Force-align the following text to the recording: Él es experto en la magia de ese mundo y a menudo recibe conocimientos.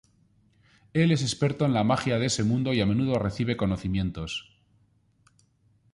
Él 0.93 1.11
es 1.11 1.21
experto 1.21 1.63
en 1.63 1.75
la 1.75 1.83
magia 1.83 2.17
de 2.17 2.25
ese 2.25 2.43
mundo 2.43 2.73
y 2.73 2.81
a 2.81 2.87
menudo 2.87 3.19
recibe 3.19 3.55
conocimientos. 3.55 4.57